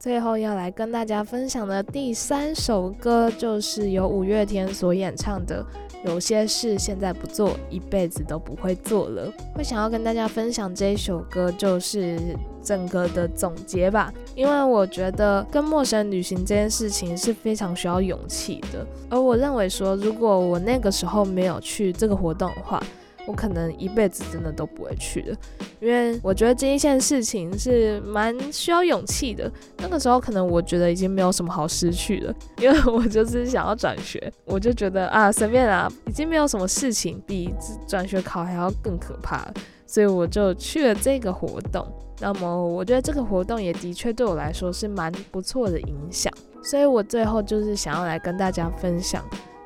[0.08, 5.62] 最后要来跟大家分享的第三首歌，就是由五月天所演唱的
[6.10, 9.30] 《有些事现在不做，一辈子都不会做了》。
[9.54, 12.18] 会想要跟大家分享这一首歌，就是
[12.62, 14.10] 整个的总结吧。
[14.34, 22.82] 因为我觉得跟陌生人旅行这件事情是非常需要勇气的，而我认为说，如果我那个时候没有去这个活动的话，
[23.28, 25.36] 我可能一辈子真的都不会去的，
[25.80, 29.52] 因为我觉得这一件事情是蛮需要勇气的。
[29.76, 37.52] 那个时候可能我觉得已经没有什么好失去的，因为我就是想要转学，我就觉得啊随便啊，已经没有什么事情比
[37.86, 39.46] 转学考还要更可怕，
[39.86, 41.86] 所以我就去了这个活动。
[42.20, 46.32] 那么我觉得这个活动也的确对我来说是蛮不错的影响，
[46.64, 49.22] 所以我最后就是想要来跟大家分享。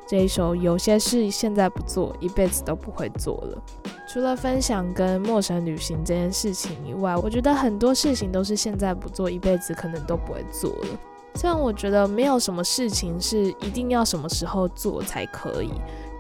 [0.07, 3.63] 这一首有些事现在不做，一辈子都不会做了。
[4.09, 10.89] 除了分享跟陌生旅行这件事情以外，我觉得很多事情都是现在不做，一辈子可能都不会做了。
[11.37, 15.71] 虽然我觉得没有什么事情是一定要什么时候做才可以，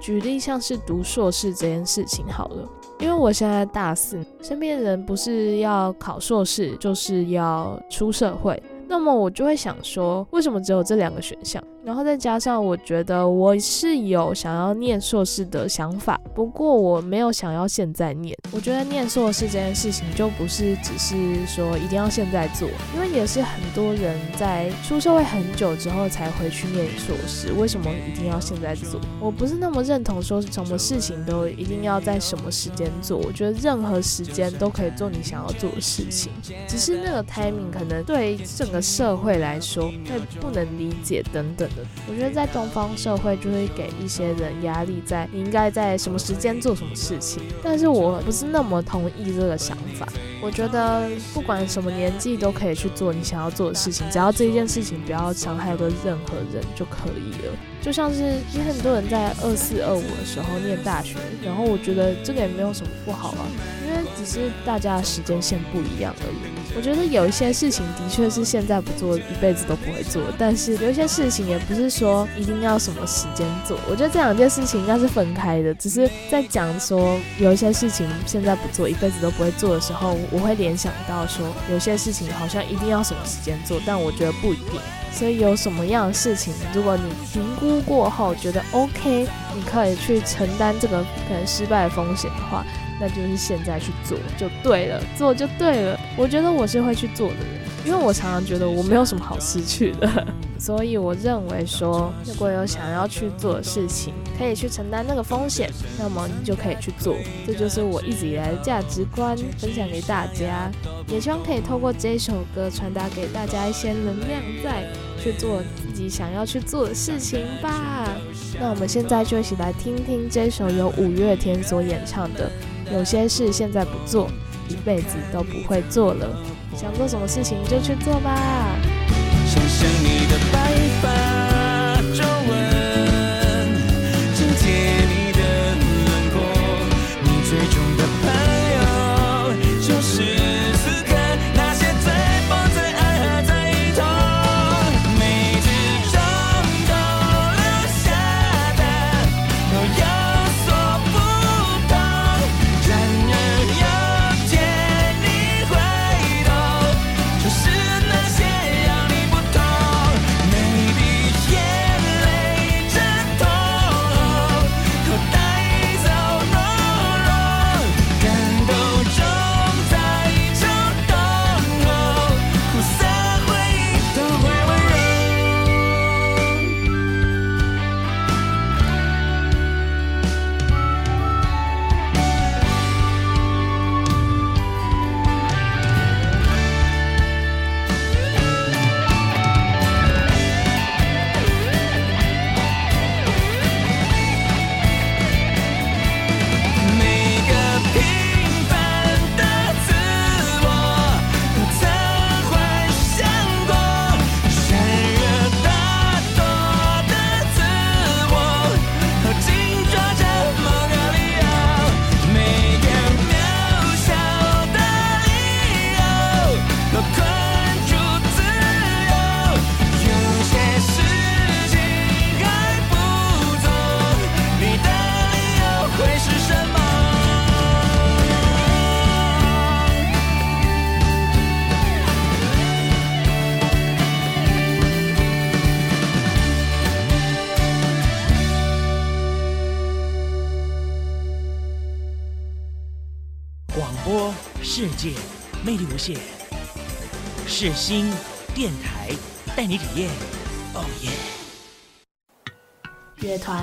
[0.01, 2.67] 举例像是读硕士这件事情好了，
[2.99, 8.63] 因为我现在大四，身边的人不是要考硕士，就是要出社会。
[8.89, 11.63] 那么我就会想说，为什么只有这两个选项？
[11.85, 18.37] 然后再加上，我觉得我是有想要念硕士的想法，不过我没有想要现在念。
[18.53, 21.17] 我觉得念硕士这件事情就不是只是
[21.47, 27.53] 说一定要现在做，因为也是很多人在出社会很久之后才回去念硕士。
[27.55, 29.01] 为什么一定要现在做？
[29.19, 33.19] 我不是那么认同说什么事情都一定要在什么时间做。
[33.19, 36.31] 我觉得任何时间都可以做你想要做的事情，
[36.69, 38.81] 只是那个 timing 可能对整个。
[38.93, 50.07] 社会来说会不能理解等等的，我觉得在东方社会就会给一些人压力，在你应该在什么时间做什么事情，但是我不是那么同意这个想法。
[50.41, 57.53] 我觉得不管什么年纪都可以去做你想要做的事情，只要这一件事情不要伤害到任何人就可以了。
[57.81, 63.47] 就像是有很多人在二四二五的时候念大学，然后我觉得这个也没有什么不好啊，
[63.87, 66.62] 因为只是大家的时间线不一样而已。
[66.75, 73.79] 我觉得有一些事情的确是现在不做一辈子都不会做，但是有一些事情也不是说一定要什么时间做。
[73.91, 84.81] 我觉得这两件事情应该是分开的，只是在讲说有一些事情现在不做一辈子都不会做的时候，我会联想到说有些事情好像一定要什么时间做，但我觉得不一定。
[85.13, 92.65] 所以有什么样的事情，如果你评估过后觉得 OK，你可以去承担这个可能失败的风险的话。
[93.03, 95.99] 那就是现在去做就对了，做就对了。
[96.17, 97.45] 我觉得我是会去做的人，
[97.85, 100.27] 因为我常常觉得我没有什么好失去的，
[100.57, 107.17] 所以我认为说，如果有想要去做的事情，可以去承担那个风险，那么你就可以去做。
[107.45, 110.71] 这就是我一直以来的价值观，分享给大家，
[111.09, 114.85] 也希望可以透过这首歌传达给大家一些能量，在
[115.21, 118.13] 去做自己想要去做的事情吧。
[118.61, 122.49] 那我们现在就一起来听听这首由五月天所演唱的。
[122.91, 124.31] 有些事现在不做，
[124.69, 126.27] 一辈子都不会做了。
[126.75, 128.77] 想做什么事情就去做吧。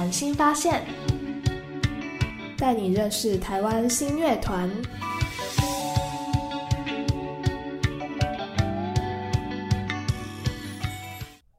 [0.09, 0.81] 团新发现，
[2.57, 4.67] 带你认识台湾新乐团。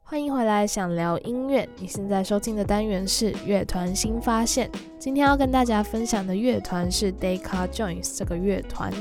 [0.03, 1.65] 欢迎回来，想聊音乐。
[1.77, 4.69] 你现在收听的单元是乐团新发现。
[4.99, 8.91] 今天要跟大家分享的乐团是 Deca Jones 这个乐团。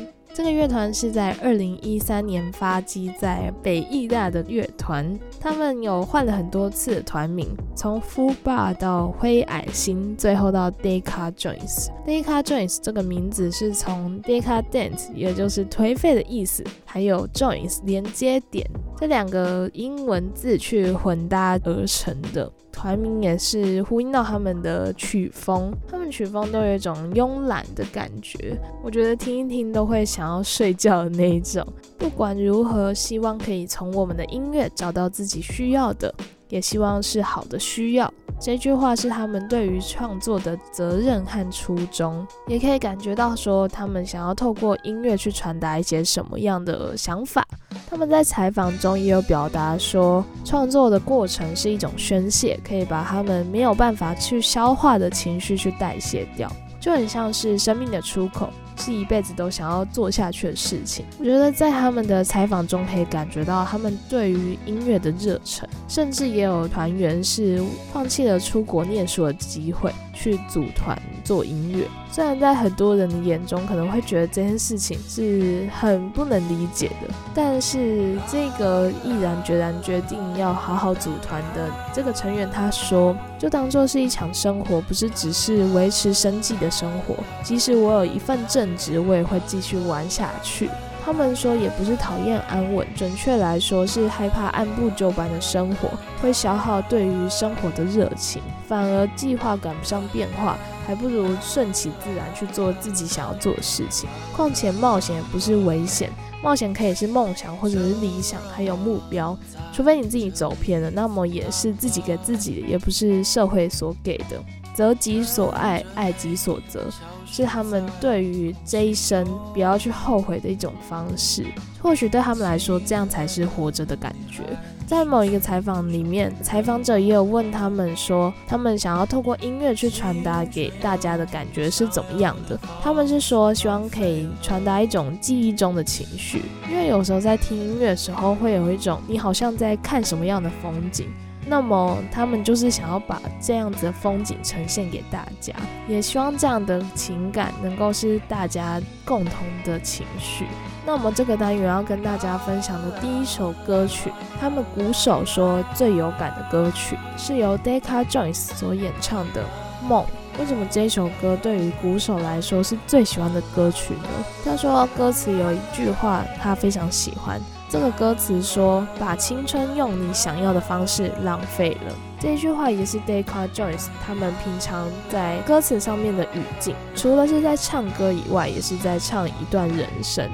[0.41, 11.88] 这个乐团是在二零一三年发迹在北艺大的乐团，他们有换了很多次团名，从 Fubar 到灰矮星，最后到 Deca Jones。
[12.07, 18.66] Deca Jones 这个名字是从 Decadent，也就是颓废的意思，还有 Jones 连接点
[19.01, 22.53] 这两个英文字去混搭而成的。
[22.70, 31.66] 团名也是呼应到他们的曲风，他们曲风都有一种慵懒的感觉，我觉得听一听都会想要睡觉的那一种。
[31.98, 36.14] 不管如何，希望可以从我们的音乐找到自己需要的，
[36.51, 38.12] 也希望是好的需要。
[38.38, 47.46] 这句话是他们对于创作的责任和初衷，也可以感觉到说他们想要透过音乐去传达一些什么样的想法。
[47.88, 58.48] 他们在采访中也有表达说，创作的过程是一种宣泄，可以把他们没有办法去消化的情绪去代谢掉，就很像是生命的出口。
[58.81, 61.05] 是一辈子都想要做下去的事情。
[61.18, 67.62] 我觉得在他们的采访中可以感觉到他们对于音乐的热忱，甚至也有团员是
[67.93, 71.87] 放弃了出国念书的机会去组团做音乐。
[72.11, 87.14] 虽然在很多人的眼中可能会觉得这件事情是很不能理解的，但是这个毅然决然决定要好好组团的这个成员他说，就当做是一场生活，不是只是维持生计的生活。
[87.45, 90.68] 即使我有一份正职，我也会继续玩下去。
[91.05, 95.88] 他们说也不是讨厌安稳，准确来说是害怕按部就班的生活
[96.20, 100.57] 会消耗对于生活的热情，反而计划赶不上变化。
[100.86, 104.09] 还不如顺其自然去做自己想要做的事情。
[104.34, 106.11] 况且冒险也不是危险，
[106.42, 109.36] 冒险可以是梦想或者是理想，还有目标。
[109.72, 114.42] 除非你自己走偏了，那么也是自己给自己的，也不是社会所给的。
[114.81, 116.87] 择己所爱，爱己所择，
[117.26, 119.22] 是他们对于这一生
[119.53, 121.45] 不要去后悔的一种方式。
[121.83, 124.43] 或许对他们来说，这样才是活着的感觉。
[124.87, 132.59] 在某一个采访里面，采访者也有问他们说，他们想要透过音乐去传达给大家的感觉是怎么样的？
[132.83, 141.07] 他们是说，希望可以传达一种记忆中的情绪，因为有时候在听音乐的时候，会有一种你好像在看什么样的风景。
[141.51, 145.53] 那么他们就是想要把这样子的风景呈现给大家，
[145.88, 149.32] 也希望这样的情感能够是大家共同
[149.64, 150.46] 的情绪。
[150.86, 159.42] 那么这个单元要跟大家分享的第一首歌曲，他们鼓手说最有感的歌曲是由 Decca Jones 所演唱的
[159.84, 160.05] 《梦》。
[160.38, 164.09] 为什么这首歌对于鼓手来说是最喜欢的歌曲呢？
[164.44, 167.40] 他说歌词有一句话他非常喜欢。
[167.71, 180.29] 这个歌词说：“把青春用你想要的方式浪费了。”这一句话也是 Decca Jones 他们平常在歌词上面的语境，除了是在唱歌以外，也是在唱一段人生。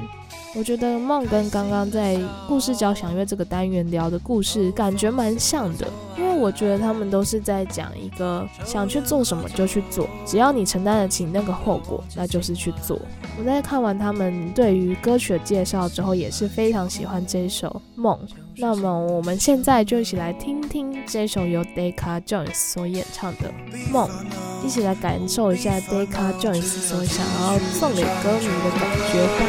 [0.57, 5.87] 我觉得梦跟刚刚在故事交响乐这个单元聊的故事感觉蛮像的，
[6.17, 12.99] 因为我觉得他们都是在讲一个想去做什么就去做，只要你承担得起那个后果，那就是去做。
[13.39, 18.19] 我在看完他们对于歌曲的介绍之后，也是非常喜欢这首梦。
[18.59, 23.53] 那么我们现在就一起来听听这首由 Decca Jones 所演唱的
[23.93, 24.09] 梦，
[24.65, 28.81] 一起来感受一下 Decca Jones 所想要送给歌迷的感
[29.13, 29.45] 觉吧。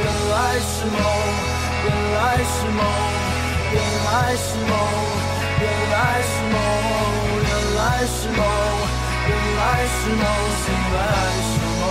[0.00, 0.96] 原来是梦，
[1.84, 2.80] 原来是梦，
[3.74, 3.76] 原
[4.06, 4.72] 来是梦，
[5.60, 6.56] 原来是梦，
[7.44, 8.40] 原来是梦，
[9.28, 10.24] 原来是梦，
[10.64, 10.96] 醒来
[11.42, 11.84] 是梦。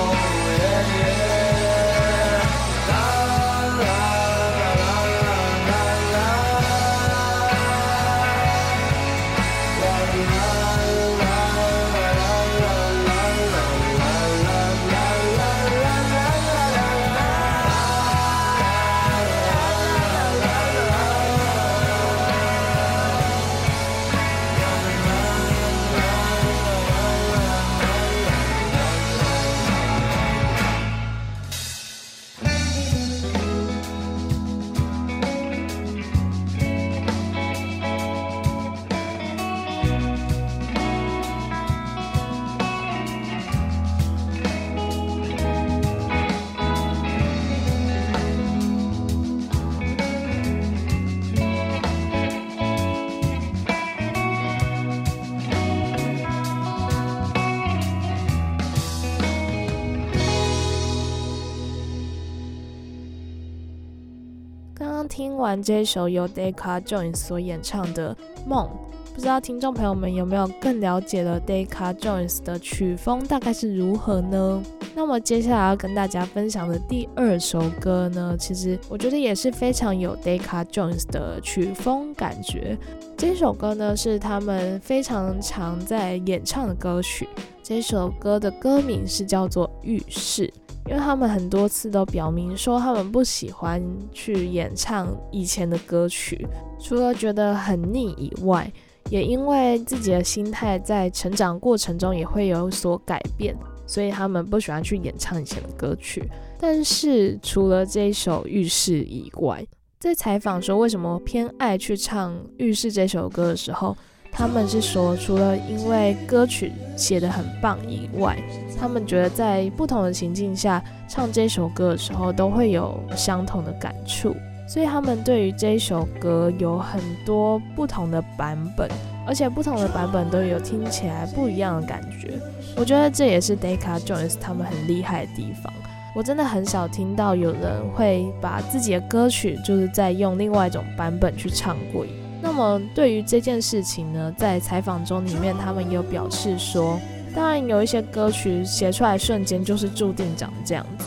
[65.53, 68.15] 完这首由 Decca Jones 所演唱的
[68.47, 68.65] 《梦》，
[69.13, 74.63] 不知道听众朋友们有没有更了解了 Decca Jones 的曲风大概是如何呢？
[74.95, 82.75] 那么接下来要跟大家分享的第二首歌呢，其实我觉得也是非常有 Decca Jones 的曲风感觉。
[83.15, 87.29] 这首歌呢是他们非常常在演唱的歌曲。
[87.61, 90.47] 这首歌的歌名是叫做《浴室》。
[90.88, 93.81] 因为他们很多次都表明说他们不喜欢
[94.11, 96.45] 去演唱以前的歌曲，
[96.79, 98.71] 除了觉得很腻以外，
[99.09, 103.55] 也因为自己的心态在成长过程中也会有所改变，
[103.88, 106.23] 所以他们不喜欢去演唱以前的歌曲。
[106.59, 109.65] 但是除了这一首《浴室》以外，
[109.99, 113.95] 在采访说为什么偏爱去唱《浴室》这首歌的时候，
[114.34, 118.36] 他们是说，除了因为歌曲写得很棒以外，
[118.79, 124.36] 他们觉得在不同的情境下唱这首歌的时候，都会有相同的感触。
[124.67, 128.89] 所以他们对于这首歌有很多不同的版本，
[129.27, 132.34] 而且不同的版本都有听起来不一样的感觉。
[132.75, 135.71] 我觉得这也是 Deca Jones 他们很厉害的地方。
[136.15, 142.05] 我真的很少听到有人会把自己的歌曲，就是在用另外一种版本去唱过。
[142.43, 146.99] 那么对于这件事情呢，在采访中里面，他们也有表示说，
[147.33, 151.05] 当然有一些歌曲写出来瞬间就是注定长这样子，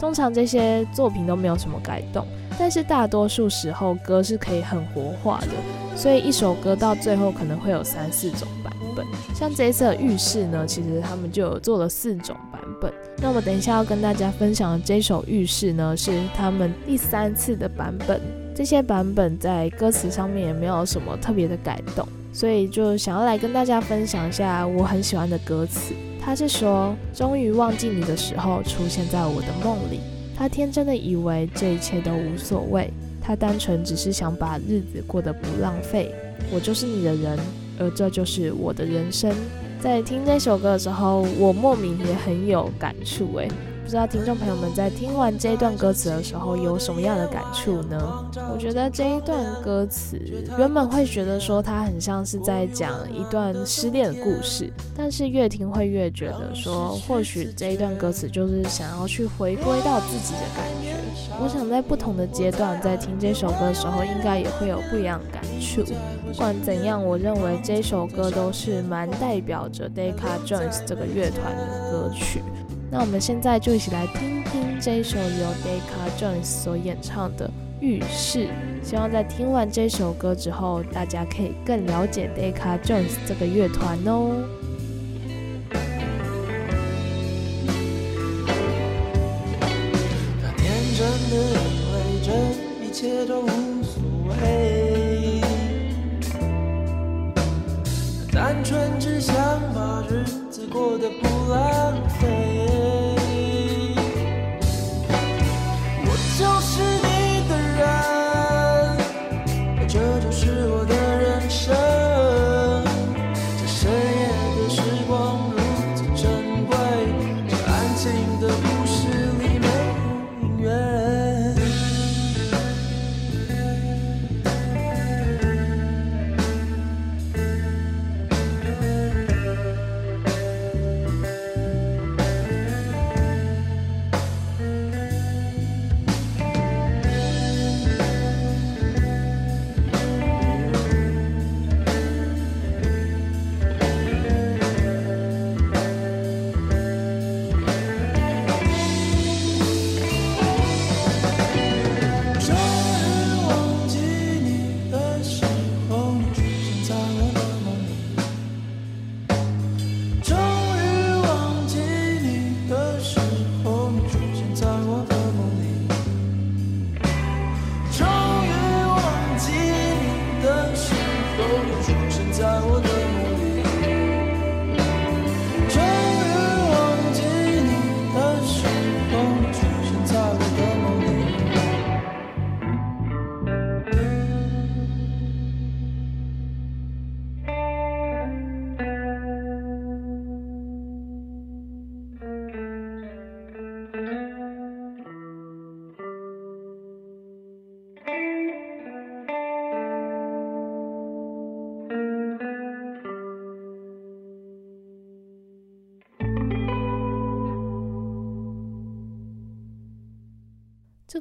[0.00, 2.26] 通常这些作品都没有什么改动，
[2.58, 5.48] 但是大多数时候歌是可以很活化的，
[5.94, 9.04] 所以一首歌到最后可能会有三四种版本。
[9.34, 12.92] 像这一次的浴室呢，其实他们就有做了四种版本。
[13.18, 18.20] 那么等一下要跟大家分享的这首浴室呢，是他们第三次的版本。
[18.58, 25.94] 这些版本在歌词上面也没有什么特别的改动，所以就想要来跟大家分享一下我很喜欢的歌词。
[26.20, 30.00] 他是说：“终于忘记你的时候，出现在我的梦里。
[30.36, 32.90] 他天真的以为这一切都无所谓，
[33.22, 36.12] 他单纯只是想把日子过得不浪费。
[36.52, 37.38] 我就是你的人，
[37.78, 39.32] 而这就是我的人生。”
[39.78, 43.48] 在听这首歌的时候，我莫名也很有感触，诶。
[43.88, 47.98] 不知道听众朋友们在听完这一段歌词的时候有什么样的感触呢？
[48.52, 50.20] 我觉得这一段歌词
[50.58, 60.94] 原本会觉得说它很像是在讲一段失恋的故事，但是越听会越觉得说，或许这一段歌词就是想要去回归到自己的感觉。
[61.42, 65.82] 我想在不同的阶段在听这首歌的时候，应该也会有不一样的感触。
[66.30, 72.42] 不管怎样，我认为这首歌都是蛮代表着 Decca Jones 这个乐团的歌曲。
[72.90, 77.46] 那我们现在就一起来听听这首由 Decca Jones 所演唱的
[77.80, 78.46] 《浴室》。
[78.82, 84.32] 希望在听完这首歌之后，大家可以更了解 Decca Jones 这个乐团哦。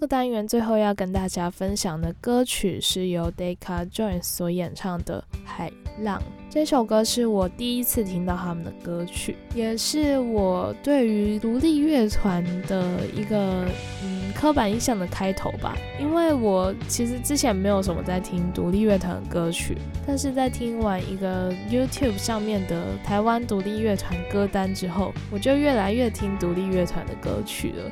[0.08, 6.20] 单元最后要跟大家分享的歌曲是由 Decca Jones 所演唱的《海浪》。
[6.50, 13.66] 这首歌是我第一次听到他们的歌曲，也是我对于独立乐团的一个
[14.02, 15.78] 嗯刻板印象的开头吧。
[16.00, 19.78] 因为我其实之前没有什么在听独立乐团的歌曲，
[20.08, 27.92] 但是在听完一个 YouTube 上面的台湾独立乐团歌单之后，我就越来越听独立乐团的歌曲了。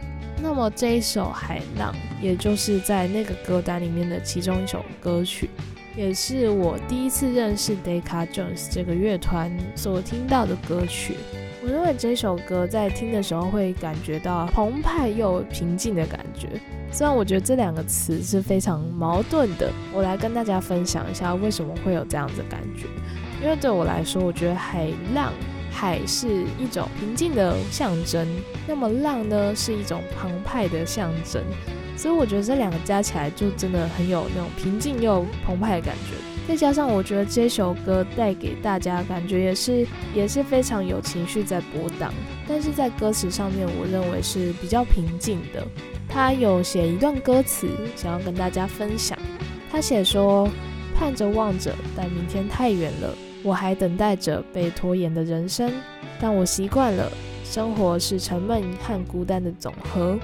[0.56, 1.93] 那么这一首《海浪》，
[2.24, 5.49] 也就是在那个歌单里面的其中一首歌曲。
[5.97, 11.18] 也是我第一次认识 Decca Jones 这个乐团所听到的歌曲。
[11.62, 16.47] 我认为这首歌在听的时候会感觉到澎湃又平静的感觉。
[16.89, 22.88] 虽然我觉得这两个词是非常矛盾的，我来跟大家分享一下为什么会有这样子的感觉。
[23.43, 25.34] 因为对我来说，我觉得海浪，
[25.76, 28.26] 海是一种平静的象征，
[28.65, 31.43] 那么浪呢是一种澎湃的象征。
[31.97, 36.15] 所以我觉得这两个加起来就真的很有那种平静又澎湃的感觉，
[36.47, 42.13] 再加上我觉得这首歌带给大家感觉也是也是非常有情绪在波荡，
[42.47, 45.65] 但是在歌词上面我认为是比较平静的。
[46.09, 49.17] 他有写一段歌词想要跟大家分享，
[49.71, 50.49] 他写说：
[50.97, 53.13] 盼着望着，但明天太远了，
[53.46, 55.72] 我还等待着被拖延的人生，
[56.20, 57.12] 但我习惯了，
[57.43, 60.18] 生活是沉闷和孤单的总和。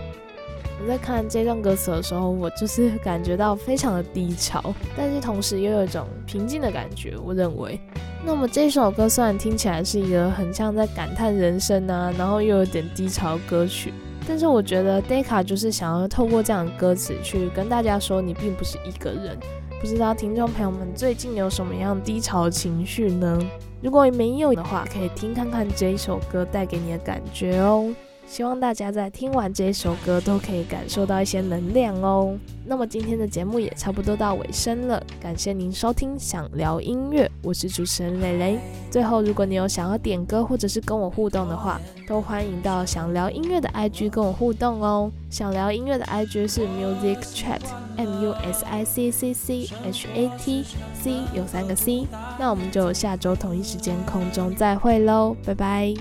[0.82, 7.16] 我在看这段歌词的时候，我就是感觉到非常的低潮，但是同时又有一种平静的感觉。
[7.24, 7.80] 我认为，
[8.26, 13.94] 那么这首歌虽然听起来是一个很像在感叹人生啊，然后又有点低潮歌曲，
[14.28, 19.38] 但是我觉得 Decca 就是想要透过这样的歌词去跟大家说，你并不是一个人。
[19.82, 23.42] 不知道听众朋友们最近有什么样低潮情绪呢？
[23.82, 27.92] 如果没有的话，可以听看看这一首歌带给你的感觉哦。
[28.32, 32.34] 希望大家在听完这首歌都可以感受到一些能量哦。
[32.66, 38.58] 那么今天的节目也差不多到尾声了，感谢您收听《想聊音乐》，我是主持人蕾蕾。
[38.90, 41.78] 最后，如果你有想要点歌或者是跟我互动的话，
[42.08, 45.12] 都欢迎到想聊音乐的 IG 跟我互动哦。
[45.30, 50.64] 想聊音乐的 IG 是 Music Chat，M U S I C C C H A T
[50.94, 52.08] C 有三个 C。
[52.40, 55.94] 那我们就下周同一时间空中再会喽，拜拜。